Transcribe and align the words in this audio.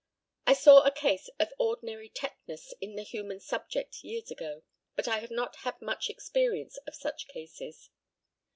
I 0.47 0.53
saw 0.53 0.81
a 0.81 0.89
case 0.89 1.29
of 1.39 1.53
ordinary 1.59 2.09
tetanus 2.09 2.73
in 2.81 2.95
the 2.95 3.03
human 3.03 3.39
subject 3.39 4.03
years 4.03 4.31
ago, 4.31 4.63
but 4.95 5.07
I 5.07 5.19
have 5.19 5.29
not 5.29 5.57
had 5.57 5.79
much 5.79 6.09
experience 6.09 6.77
of 6.87 6.95
such 6.95 7.27
cases. 7.27 7.91